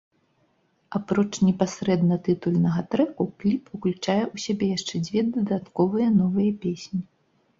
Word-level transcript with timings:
Апроч 0.99 1.27
непасрэдна 1.47 2.17
тытульнага 2.27 2.81
трэку, 2.95 3.23
кліп 3.43 3.63
уключае 3.79 4.19
ў 4.23 4.35
сябе 4.47 4.65
яшчэ 4.77 4.95
дзве 5.09 5.19
дадатковыя 5.35 6.07
новыя 6.19 6.51
песні. 6.65 6.99